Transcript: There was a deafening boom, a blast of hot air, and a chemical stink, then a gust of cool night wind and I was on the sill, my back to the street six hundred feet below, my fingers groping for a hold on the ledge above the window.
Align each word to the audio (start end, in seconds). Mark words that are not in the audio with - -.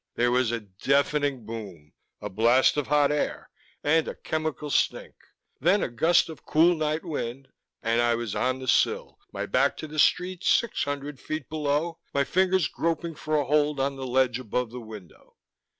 There 0.15 0.31
was 0.31 0.51
a 0.51 0.61
deafening 0.61 1.45
boom, 1.45 1.93
a 2.21 2.27
blast 2.27 2.75
of 2.75 2.87
hot 2.87 3.11
air, 3.11 3.51
and 3.83 4.07
a 4.07 4.15
chemical 4.15 4.71
stink, 4.71 5.13
then 5.59 5.83
a 5.83 5.89
gust 5.91 6.27
of 6.27 6.43
cool 6.43 6.73
night 6.73 7.05
wind 7.05 7.49
and 7.83 8.01
I 8.01 8.15
was 8.15 8.33
on 8.33 8.57
the 8.57 8.67
sill, 8.67 9.19
my 9.31 9.45
back 9.45 9.77
to 9.77 9.85
the 9.87 9.99
street 9.99 10.43
six 10.43 10.85
hundred 10.85 11.19
feet 11.19 11.47
below, 11.49 11.99
my 12.15 12.23
fingers 12.23 12.67
groping 12.67 13.13
for 13.13 13.35
a 13.35 13.45
hold 13.45 13.79
on 13.79 13.95
the 13.95 14.07
ledge 14.07 14.39
above 14.39 14.71
the 14.71 14.81
window. 14.81 15.37